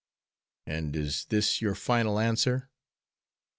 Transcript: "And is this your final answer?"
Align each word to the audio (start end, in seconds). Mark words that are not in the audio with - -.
"And 0.65 0.95
is 0.95 1.25
this 1.25 1.61
your 1.61 1.75
final 1.75 2.17
answer?" 2.17 2.71